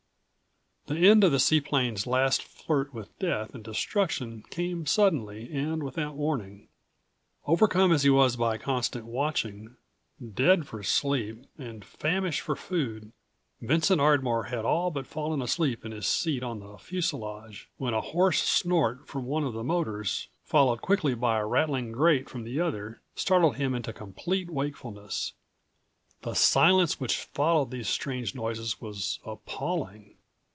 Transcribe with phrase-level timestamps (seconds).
[0.87, 6.15] The end of the seaplane's last flirt with death and destruction came suddenly and without
[6.15, 6.67] warning.
[7.45, 9.77] Overcome as he was by constant watching,
[10.21, 13.13] dead for sleep and famished for food,
[13.61, 18.01] Vincent Ardmore had all but fallen asleep in his seat on the fuselage when a
[18.01, 22.59] hoarse snort from one of the motors, followed quickly by a rattling grate from the
[22.59, 25.31] other, startled him into complete wakefulness.
[26.23, 30.17] The silence which followed these strange noises was appalling.